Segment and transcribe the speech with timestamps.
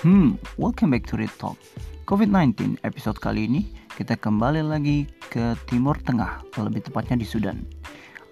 [0.00, 1.60] Hmm, welcome back to Read Talk.
[2.08, 3.68] COVID-19 episode kali ini
[4.00, 7.60] kita kembali lagi ke Timur Tengah, lebih tepatnya di Sudan.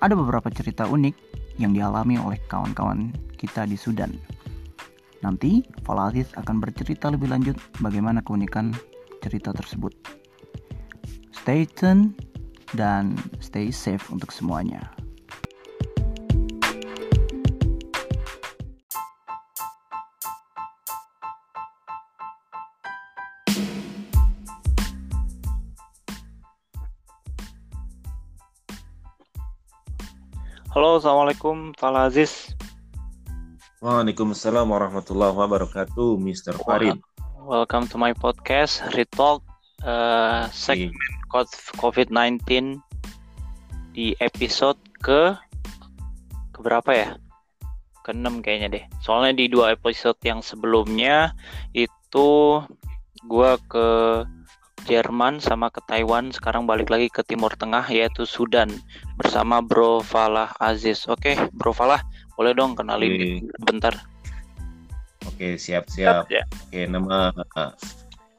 [0.00, 1.12] Ada beberapa cerita unik
[1.60, 4.16] yang dialami oleh kawan-kawan kita di Sudan.
[5.20, 5.60] Nanti,
[5.92, 8.72] Aziz akan bercerita lebih lanjut bagaimana keunikan
[9.20, 9.92] cerita tersebut.
[11.36, 12.16] Stay tune
[12.72, 13.12] dan
[13.44, 14.88] stay safe untuk semuanya.
[30.78, 32.54] Halo, assalamualaikum, Fala Aziz.
[33.82, 36.54] Waalaikumsalam warahmatullahi wabarakatuh, Mr.
[36.62, 37.02] Farid.
[37.42, 39.42] Welcome to my podcast, Retalk,
[39.82, 40.94] uh, segmen
[41.82, 42.78] COVID-19
[43.90, 45.34] di episode ke
[46.54, 47.08] ke berapa ya?
[48.06, 48.84] Ke-6 kayaknya deh.
[49.02, 51.34] Soalnya di dua episode yang sebelumnya
[51.74, 52.62] itu
[53.26, 53.86] gua ke
[54.88, 58.72] Jerman sama ke Taiwan, sekarang balik lagi ke Timur Tengah yaitu Sudan
[59.20, 61.04] bersama Bro Falah Aziz.
[61.04, 62.00] Oke, Bro Falah,
[62.40, 63.52] boleh dong kenalin Oke.
[63.68, 63.92] bentar.
[65.28, 66.32] Oke, siap-siap.
[66.32, 66.48] Ya.
[66.48, 67.28] Oke, nama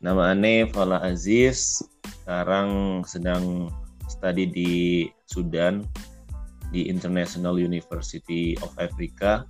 [0.02, 1.86] nama Ane Fala Aziz.
[2.25, 3.70] Sekarang sedang
[4.09, 4.73] studi di
[5.30, 5.86] Sudan
[6.73, 9.45] di International University of Africa.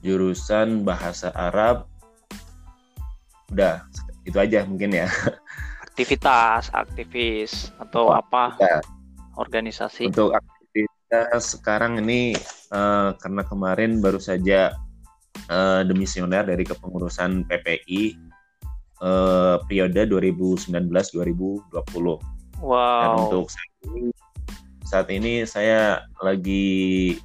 [0.00, 1.84] Jurusan bahasa Arab.
[3.52, 3.84] Udah,
[4.24, 5.12] itu aja mungkin ya.
[5.92, 8.80] Aktivitas, aktivis atau apa Ya.
[9.36, 10.08] organisasi?
[10.08, 12.32] Untuk aktivitas sekarang ini
[12.72, 14.72] eh, karena kemarin baru saja
[15.52, 18.16] eh, demisioner dari kepengurusan PPI
[19.04, 21.60] eh, periode 2019-2020.
[21.76, 21.84] Dan
[22.64, 23.28] Wow.
[23.28, 24.08] untuk saat ini,
[24.88, 27.20] saat ini saya lagi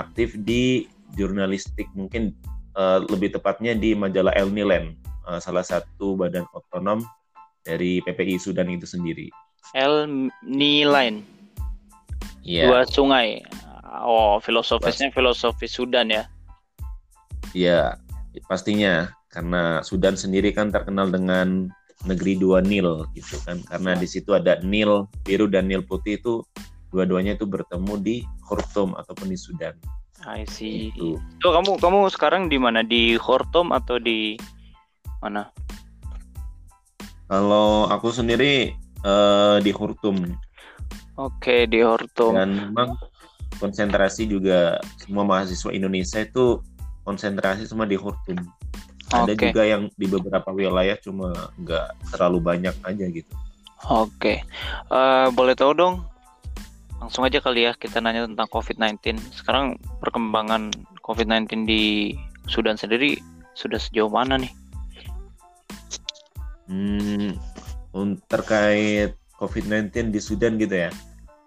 [0.00, 0.88] aktif di
[1.20, 2.32] jurnalistik mungkin
[2.80, 4.96] eh, lebih tepatnya di majalah El Nilen,
[5.36, 7.04] salah satu badan otonom
[7.64, 9.28] dari PPI Sudan itu sendiri.
[9.76, 11.22] El Nilain,
[12.42, 12.66] Iya.
[12.66, 13.44] dua sungai.
[14.00, 16.24] Oh, filosofisnya filosofi Sudan ya.
[17.52, 17.98] Ya,
[18.46, 21.68] pastinya karena Sudan sendiri kan terkenal dengan
[22.06, 23.60] negeri dua Nil gitu kan.
[23.66, 26.40] Karena di situ ada Nil biru dan Nil putih itu
[26.94, 28.16] dua-duanya itu bertemu di
[28.46, 29.74] Khartoum ataupun di Sudan.
[30.26, 30.92] I see.
[30.92, 31.16] Itu.
[31.40, 32.84] So, kamu kamu sekarang di mana?
[32.84, 34.36] Di Khartoum atau di
[35.24, 35.48] mana?
[37.30, 38.74] Kalau aku sendiri
[39.06, 40.34] eh, di Khartoum
[41.14, 42.34] Oke, di Khartoum.
[42.34, 42.98] dan memang
[43.62, 46.58] konsentrasi juga semua mahasiswa Indonesia itu
[47.06, 48.40] konsentrasi semua di Khartoum.
[49.10, 53.32] Ada juga yang di beberapa wilayah cuma nggak terlalu banyak aja gitu.
[53.90, 54.42] Oke.
[54.90, 55.94] Eh, boleh tahu dong?
[57.00, 59.18] Langsung aja kali ya kita nanya tentang COVID-19.
[59.32, 60.70] Sekarang perkembangan
[61.00, 62.14] COVID-19 di
[62.46, 63.16] Sudan sendiri
[63.56, 64.52] sudah sejauh mana nih?
[66.70, 67.34] Hmm,
[68.30, 70.94] terkait COVID-19 di Sudan gitu ya.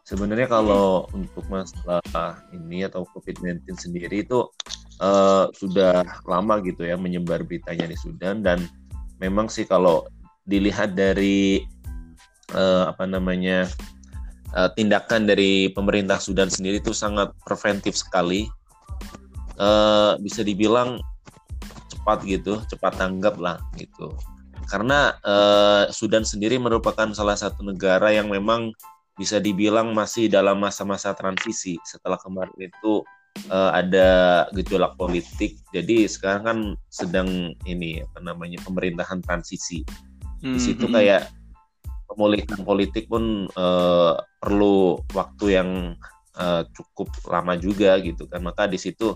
[0.04, 4.44] Sebenarnya kalau untuk masalah ini atau COVID-19 sendiri itu
[5.00, 8.68] eh, sudah lama gitu ya menyebar beritanya di Sudan dan
[9.24, 10.04] memang sih kalau
[10.44, 11.64] dilihat dari
[12.52, 13.64] eh, apa namanya
[14.52, 18.52] eh, tindakan dari pemerintah Sudan sendiri itu sangat preventif sekali.
[19.56, 21.00] Eh, bisa dibilang
[21.88, 24.12] cepat gitu, cepat tanggap lah gitu
[24.68, 28.72] karena eh, Sudan sendiri merupakan salah satu negara yang memang
[29.14, 31.78] bisa dibilang masih dalam masa-masa transisi.
[31.86, 33.04] Setelah kemarin itu
[33.50, 34.10] eh, ada
[34.54, 35.58] gejolak politik.
[35.74, 36.60] Jadi sekarang kan
[36.90, 39.82] sedang ini apa namanya pemerintahan transisi.
[40.44, 40.94] Di situ Mhm.
[40.94, 41.24] kayak
[42.10, 45.70] pemulihan politik pun eh, perlu waktu yang
[46.34, 48.42] eh, cukup lama juga gitu kan.
[48.42, 49.14] Maka di situ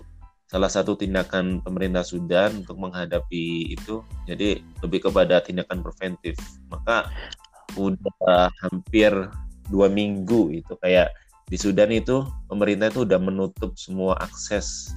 [0.48, 6.40] salah satu tindakan pemerintah Sudan untuk menghadapi itu jadi lebih kepada tindakan preventif
[6.72, 7.12] maka
[7.76, 9.12] udah hampir
[9.68, 11.12] dua minggu itu kayak
[11.48, 14.88] di Sudan itu pemerintah itu udah menutup semua akses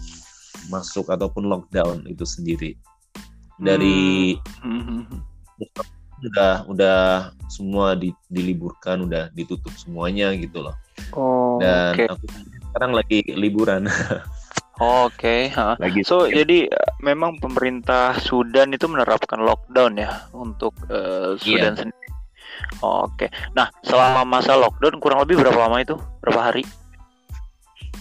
[0.72, 2.79] masuk ataupun lockdown itu sendiri
[3.59, 5.20] dari Mhm.
[6.22, 6.99] udah udah
[7.49, 10.76] semua di- diliburkan udah ditutup semuanya gitu loh
[11.11, 12.14] Oh, dan oke.
[12.14, 12.26] aku
[12.72, 13.84] sekarang lagi liburan
[14.81, 21.78] Oke, lagi So, jadi eh, memang pemerintah Sudan itu menerapkan lockdown ya untuk eh, Sudan
[21.78, 21.81] Iya.
[21.85, 22.09] sendiri.
[22.81, 23.29] Oke.
[23.53, 25.93] Nah, selama masa lockdown kurang lebih berapa lama itu?
[26.25, 26.66] Berapa hari?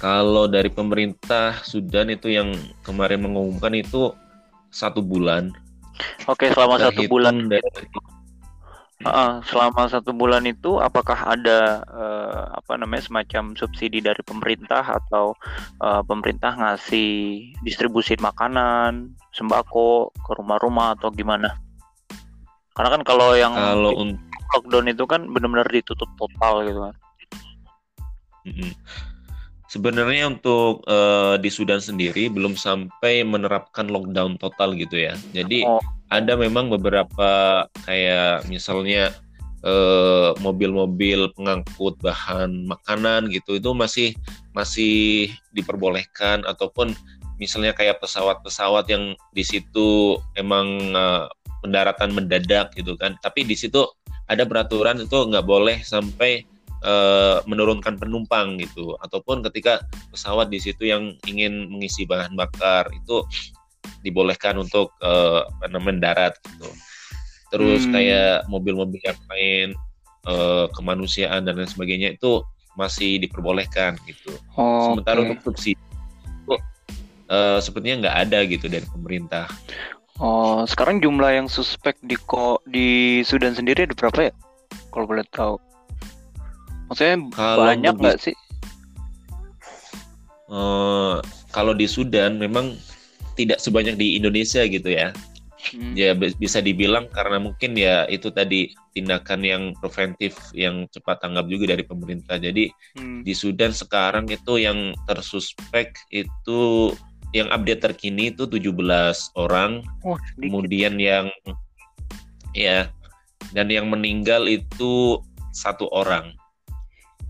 [0.01, 4.09] kalau dari pemerintah Sudan itu yang kemarin mengumumkan itu
[4.73, 5.53] satu bulan
[6.25, 7.53] Oke, selama Kita satu bulan.
[7.53, 7.61] dari
[9.01, 15.33] Uh, selama satu bulan itu apakah ada uh, apa namanya semacam subsidi dari pemerintah atau
[15.81, 21.57] uh, pemerintah ngasih distribusi makanan sembako ke rumah-rumah atau gimana?
[22.77, 24.21] Karena kan kalau yang Kalau untuk
[24.51, 26.95] lockdown itu kan benar-benar ditutup total gitu kan.
[29.71, 35.15] Sebenarnya untuk eh, di Sudan sendiri belum sampai menerapkan lockdown total gitu ya.
[35.31, 35.79] Jadi Oh.
[36.11, 39.15] Ada memang beberapa kayak misalnya
[39.63, 44.11] eh, mobil-mobil pengangkut bahan makanan gitu itu masih
[44.53, 46.93] masih diperbolehkan ataupun
[47.41, 51.27] misalnya kayak pesawat-pesawat yang di situ emang eh,
[51.63, 53.17] pendaratan mendadak gitu kan.
[53.23, 53.87] Tapi di situ
[54.27, 56.43] ada peraturan itu nggak boleh sampai
[56.85, 63.23] eh, menurunkan penumpang gitu ataupun ketika pesawat di situ yang ingin mengisi bahan bakar itu
[64.01, 65.45] dibolehkan untuk namanya,
[65.81, 66.69] mendarat gitu
[67.51, 67.93] terus Hmm.
[67.93, 69.69] kayak mobil-mobil yang lain
[70.27, 72.45] eh, kemanusiaan dan lain sebagainya itu
[72.79, 75.27] masih diperbolehkan gitu Oh, sementara oke.
[75.35, 75.81] untuk subsidi
[76.45, 76.55] itu
[77.27, 79.47] eh, sepertinya nggak ada gitu dari pemerintah
[80.21, 84.33] Oh, sekarang jumlah yang suspek di ko di Sudan sendiri ada berapa ya?
[84.93, 85.57] Kalau boleh tahu.
[86.93, 88.37] Maksudnya Kalau banyak nggak sih?
[90.51, 91.17] Eh,
[91.55, 92.75] kalau di Sudan memang
[93.37, 95.13] tidak sebanyak di Indonesia gitu ya.
[95.77, 95.93] Hmm.
[95.93, 101.53] Ya bi- bisa dibilang karena mungkin ya itu tadi tindakan yang preventif yang cepat tanggap
[101.53, 102.41] juga dari pemerintah.
[102.41, 103.21] Jadi Hmm.
[103.21, 106.93] di Sudan sekarang itu yang tersuspek itu
[107.37, 110.41] yang update terkini itu 17 orang, Oh, sedikit.
[110.49, 111.29] kemudian yang
[112.57, 112.91] ya
[113.55, 115.21] dan yang meninggal itu
[115.55, 116.35] satu orang.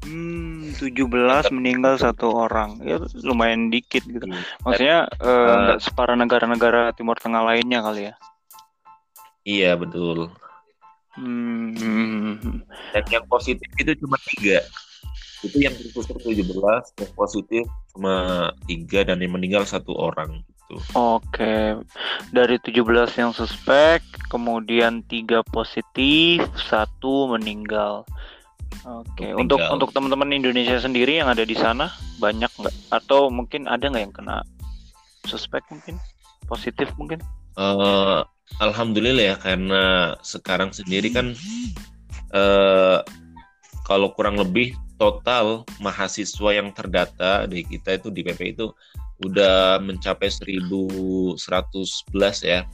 [0.00, 2.80] Hmm, 17 meninggal satu orang.
[2.80, 4.24] Ya lumayan dikit gitu.
[4.24, 4.40] Hmm.
[4.64, 8.14] Maksudnya eh, nggak separah negara-negara Timur Tengah lainnya kali ya.
[9.44, 10.32] Iya betul.
[11.16, 11.76] Hmm.
[12.96, 14.64] Dan yang positif itu cuma tiga.
[15.40, 16.44] Itu yang tersuspek 17,
[17.00, 17.64] yang positif
[17.96, 20.76] cuma tiga dan yang meninggal satu orang gitu.
[20.94, 21.80] Oke.
[22.30, 28.06] Dari 17 yang suspek, kemudian tiga positif, satu meninggal.
[28.86, 29.28] Oke.
[29.28, 29.40] Meninggal.
[29.40, 32.74] Untuk untuk teman-teman Indonesia sendiri yang ada di sana banyak nggak?
[32.92, 34.36] Atau mungkin ada nggak yang kena
[35.28, 36.00] suspek mungkin?
[36.48, 37.20] Positif mungkin?
[37.60, 38.20] Eh,
[38.58, 41.36] Alhamdulillah ya karena sekarang sendiri kan
[42.34, 42.98] eh,
[43.86, 48.68] kalau kurang lebih total mahasiswa yang terdata di kita itu di PP itu
[49.24, 51.36] udah mencapai 1111
[52.44, 52.64] ya.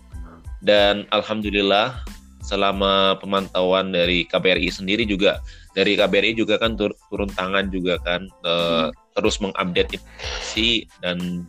[0.65, 2.03] Dan alhamdulillah
[2.43, 5.43] selama pemantauan dari KBRI sendiri juga
[5.77, 11.45] dari KBRI juga kan tur- turun tangan juga kan eh, terus mengupdate informasi dan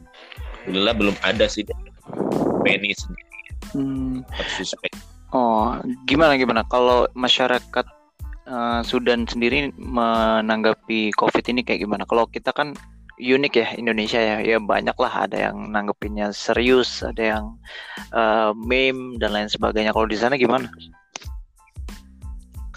[0.68, 1.64] alhamdulillah belum ada sih
[2.68, 3.26] PNI sendiri
[3.76, 4.24] Hmm.
[4.40, 4.96] tersuspek.
[5.36, 5.76] Oh,
[6.08, 6.64] gimana gimana?
[6.72, 7.86] Kalau masyarakat
[8.48, 12.08] eh, Sudan sendiri menanggapi COVID ini kayak gimana?
[12.08, 12.72] Kalau kita kan
[13.20, 17.46] unik ya Indonesia ya, ya banyak lah ada yang nanggepinnya serius, ada yang
[18.16, 19.92] eh, meme dan lain sebagainya.
[19.92, 20.72] Kalau di sana gimana?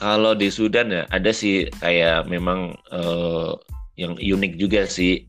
[0.00, 3.52] Kalau di Sudan ya ada sih kayak memang eh,
[4.00, 5.29] yang unik juga sih.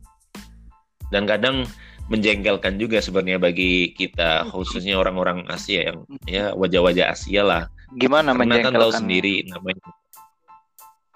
[1.12, 1.68] Dan kadang
[2.07, 7.63] menjengkelkan juga sebenarnya bagi kita khususnya orang-orang Asia yang ya wajah-wajah Asia lah.
[8.00, 9.00] Gimana karena kan tahu menjengkelkan?
[9.03, 9.88] sendiri namanya.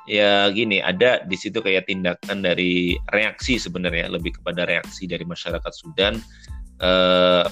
[0.05, 5.71] Ya gini ada di situ kayak tindakan dari reaksi sebenarnya lebih kepada reaksi dari masyarakat
[5.71, 6.19] Sudan.
[6.83, 7.43] Eh,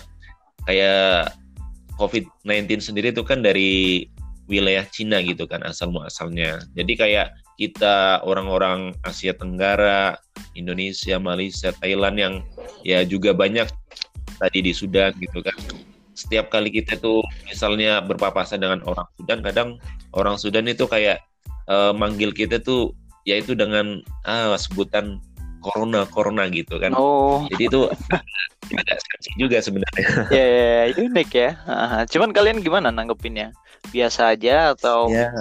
[0.68, 1.32] kayak
[1.96, 4.04] COVID-19 sendiri itu kan dari
[4.48, 6.60] wilayah Cina gitu kan asal muasalnya.
[6.76, 10.18] Jadi kayak kita orang-orang Asia Tenggara
[10.58, 12.34] Indonesia Malaysia Thailand yang
[12.84, 13.70] ya juga banyak
[14.38, 15.56] tadi di Sudan gitu kan.
[16.14, 19.70] Setiap kali kita tuh misalnya berpapasan dengan orang Sudan kadang
[20.14, 21.24] orang Sudan itu kayak
[21.70, 25.24] eh, manggil kita tuh yaitu dengan ah sebutan
[25.64, 27.82] corona corona gitu kan Oh, jadi itu
[28.80, 31.50] agak sensi juga sebenarnya ya, ya, ya, unik ya.
[31.66, 32.00] Aha.
[32.12, 33.56] Cuman kalian gimana nanggepinnya?
[33.90, 35.32] Biasa aja atau ya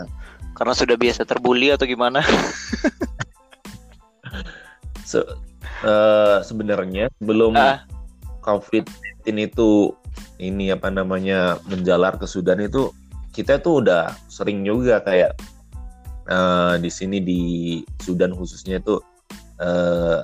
[0.53, 2.21] karena sudah biasa terbully atau gimana?
[5.05, 5.27] se-
[5.85, 7.83] eh, sebenarnya sebelum Ah.
[8.43, 9.71] COVID-19 itu
[10.43, 12.91] ini apa namanya menjalar ke Sudan itu
[13.33, 15.39] kita tuh udah sering juga kayak
[16.27, 17.41] eh, di sini di
[18.03, 18.99] Sudan khususnya itu
[19.63, 20.21] eh,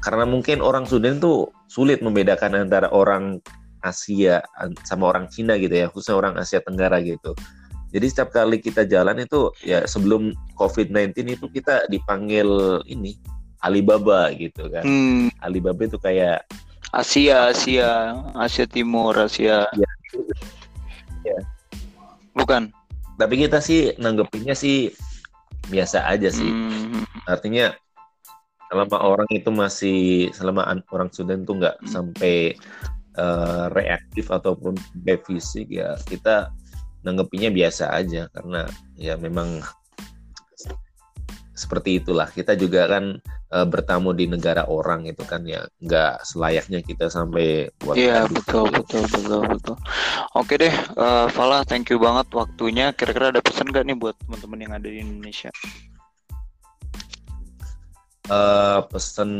[0.00, 3.42] karena mungkin orang Sudan tuh sulit membedakan antara orang
[3.84, 4.42] Asia
[4.82, 7.36] sama orang Cina gitu ya khususnya orang Asia Tenggara gitu.
[7.94, 13.14] Jadi setiap kali kita jalan itu ya sebelum COVID-19 itu kita dipanggil ini
[13.62, 14.82] Alibaba gitu kan.
[14.82, 16.42] Hmm, Alibaba itu kayak
[16.90, 19.66] Asia, Asia, Asia Timur, Asia.
[19.74, 19.90] Iya.
[21.26, 21.38] Iya.
[22.36, 22.70] Bukan.
[23.16, 24.92] tapi kita sih nanggepinnya sih
[25.72, 27.72] biasa aja sih Hmm, artinya
[28.66, 29.98] selama orang itu masih
[30.34, 31.88] selama an- orang Sudan tuh nggak Hmm.
[31.90, 32.54] sampai
[33.16, 36.52] eh, reaktif ataupun sampai fisik ya kita
[37.00, 38.68] nanggepinnya biasa aja karena
[38.98, 39.62] ya memang
[41.56, 46.84] seperti itulah kita juga kan eh, bertamu di negara orang itu kan ya nggak selayaknya
[46.84, 49.76] kita sampai buat Iya betul betul betul betul.
[50.36, 52.92] Oke deh, eh Fala, thank you banget waktunya.
[52.92, 55.48] Kira-kira ada pesan gak nih buat teman-teman yang ada di Indonesia?
[58.26, 59.30] Eh, pesan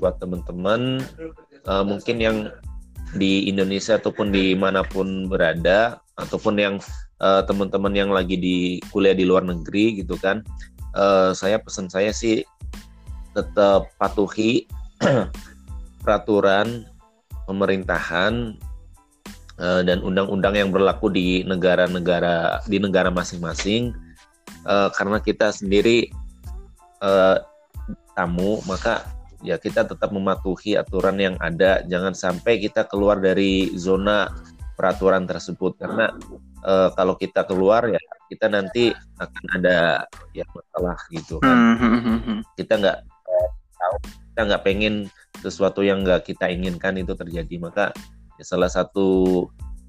[0.00, 1.04] buat teman-teman
[1.60, 2.48] eh, mungkin yang
[3.12, 6.74] di Indonesia ataupun di mana pun berada ataupun yang
[7.20, 10.40] eh, teman-teman yang lagi di kuliah di luar negeri gitu kan.
[10.96, 12.40] Eh, saya pesan saya sih
[13.36, 14.64] tetap patuhi
[16.00, 16.88] peraturan
[17.44, 18.56] pemerintahan
[19.60, 23.92] eh, dan undang-undang yang berlaku di negara-negara di negara masing-masing.
[24.64, 26.08] Eh, karena kita sendiri
[27.04, 27.36] eh,
[28.14, 29.06] tamu maka
[29.40, 31.84] ya kita tetap mematuhi aturan yang ada.
[31.88, 34.28] Jangan sampai kita keluar dari zona
[34.76, 35.76] peraturan tersebut.
[35.80, 36.12] Karena
[36.64, 38.00] eh, kalau kita keluar ya
[38.30, 41.76] kita nanti akan ada ya masalah gitu kan.
[41.76, 43.96] Hmm, hmm, hmm, kita nggak eh, tahu.
[44.30, 44.94] Kita nggak pengen
[45.40, 47.56] sesuatu yang nggak kita inginkan itu terjadi.
[47.60, 47.92] Maka
[48.36, 49.48] ya salah satu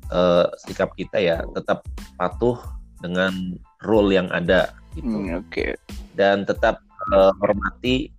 [0.10, 1.84] eh, sikap kita ya tetap
[2.16, 2.60] patuh
[3.02, 5.40] dengan rule yang ada gitu.
[5.40, 5.80] Oke,
[6.14, 8.10] dan tetap eh, hormati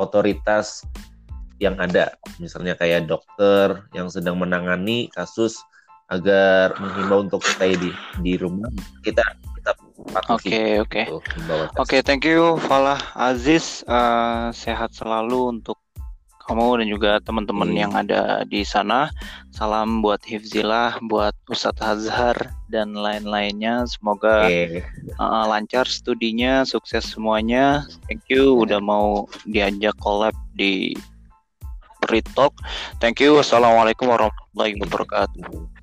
[0.00, 0.84] otoritas
[1.56, 5.56] yang ada misalnya kayak dokter yang sedang menangani kasus
[6.12, 8.68] agar menghimbau untuk stay di di rumah
[9.00, 9.24] kita
[9.56, 9.76] tetap
[10.12, 11.02] patuhi oke, oke.
[11.82, 13.82] Oke, thank you Falah Aziz.
[13.88, 15.80] Eh, sehat selalu untuk
[16.46, 17.78] kamu dan juga teman-teman Iya.
[17.84, 19.10] yang ada di sana.
[19.50, 22.36] Salam buat Hifzillah, buat Ustadz Hazhar
[22.70, 23.84] dan lain-lainnya.
[23.90, 24.86] Semoga Oke.
[25.18, 27.84] uh, lancar studinya, sukses semuanya.
[28.06, 30.94] Thank you udah mau diajak collab di
[32.06, 32.54] Retalk.
[33.02, 33.34] Thank you.
[33.42, 35.75] Wassalamualaikum warahmatullahi wabarakatuh.